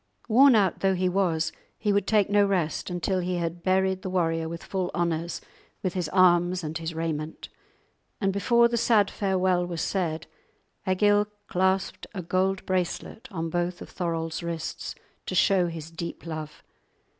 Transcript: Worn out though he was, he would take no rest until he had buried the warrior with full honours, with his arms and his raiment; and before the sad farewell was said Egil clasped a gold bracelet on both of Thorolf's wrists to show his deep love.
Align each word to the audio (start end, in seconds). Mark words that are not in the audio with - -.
Worn 0.27 0.55
out 0.55 0.79
though 0.79 0.95
he 0.95 1.07
was, 1.07 1.51
he 1.77 1.93
would 1.93 2.07
take 2.07 2.27
no 2.27 2.43
rest 2.43 2.89
until 2.89 3.19
he 3.19 3.35
had 3.35 3.61
buried 3.61 4.01
the 4.01 4.09
warrior 4.09 4.49
with 4.49 4.63
full 4.63 4.89
honours, 4.95 5.41
with 5.83 5.93
his 5.93 6.09
arms 6.09 6.63
and 6.63 6.75
his 6.79 6.95
raiment; 6.95 7.49
and 8.19 8.33
before 8.33 8.67
the 8.67 8.77
sad 8.77 9.11
farewell 9.11 9.63
was 9.63 9.83
said 9.83 10.25
Egil 10.87 11.27
clasped 11.45 12.07
a 12.15 12.23
gold 12.23 12.65
bracelet 12.65 13.27
on 13.29 13.51
both 13.51 13.79
of 13.79 13.89
Thorolf's 13.91 14.41
wrists 14.41 14.95
to 15.27 15.35
show 15.35 15.67
his 15.67 15.91
deep 15.91 16.25
love. 16.25 16.63